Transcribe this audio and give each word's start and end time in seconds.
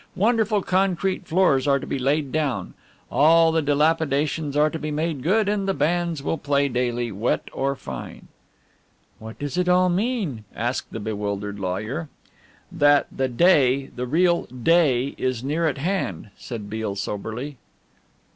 Wonderful 0.15 0.63
concrete 0.63 1.27
floors 1.27 1.67
are 1.67 1.77
to 1.77 1.85
be 1.85 1.99
laid 1.99 2.31
down, 2.31 2.73
all 3.11 3.51
the 3.51 3.61
dilapidations 3.61 4.57
are 4.57 4.71
to 4.71 4.79
be 4.79 4.89
made 4.89 5.21
good, 5.21 5.47
and 5.47 5.67
the 5.67 5.75
bands 5.75 6.23
will 6.23 6.39
play 6.39 6.67
daily, 6.67 7.11
wet 7.11 7.47
or 7.53 7.75
fine." 7.75 8.27
"What 9.19 9.37
does 9.37 9.59
it 9.59 9.69
all 9.69 9.89
mean?" 9.89 10.43
asked 10.55 10.91
the 10.91 10.99
bewildered 10.99 11.59
lawyer. 11.59 12.09
"That 12.71 13.09
The 13.15 13.27
Day 13.27 13.91
the 13.95 14.07
real 14.07 14.45
Day 14.45 15.13
is 15.19 15.43
near 15.43 15.67
at 15.67 15.77
hand," 15.77 16.31
said 16.35 16.67
Beale 16.67 16.95
soberly. 16.95 17.57